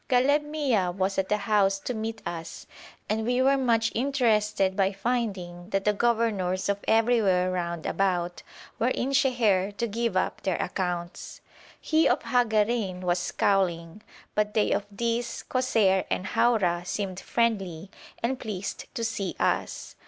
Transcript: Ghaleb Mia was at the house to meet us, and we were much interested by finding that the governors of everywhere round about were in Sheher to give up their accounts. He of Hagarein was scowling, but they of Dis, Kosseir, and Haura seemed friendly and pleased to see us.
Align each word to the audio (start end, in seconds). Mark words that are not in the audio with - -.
Ghaleb 0.09 0.41
Mia 0.41 0.89
was 0.89 1.19
at 1.19 1.29
the 1.29 1.37
house 1.37 1.77
to 1.77 1.93
meet 1.93 2.23
us, 2.25 2.65
and 3.07 3.23
we 3.23 3.39
were 3.39 3.55
much 3.55 3.91
interested 3.93 4.75
by 4.75 4.91
finding 4.91 5.69
that 5.69 5.85
the 5.85 5.93
governors 5.93 6.69
of 6.69 6.79
everywhere 6.87 7.51
round 7.51 7.85
about 7.85 8.41
were 8.79 8.87
in 8.87 9.11
Sheher 9.11 9.71
to 9.77 9.85
give 9.87 10.17
up 10.17 10.41
their 10.41 10.55
accounts. 10.59 11.39
He 11.79 12.09
of 12.09 12.23
Hagarein 12.23 13.01
was 13.01 13.19
scowling, 13.19 14.01
but 14.33 14.55
they 14.55 14.71
of 14.71 14.87
Dis, 14.95 15.43
Kosseir, 15.47 16.05
and 16.09 16.25
Haura 16.25 16.83
seemed 16.83 17.19
friendly 17.19 17.91
and 18.23 18.39
pleased 18.39 18.85
to 18.95 19.03
see 19.03 19.35
us. 19.39 19.95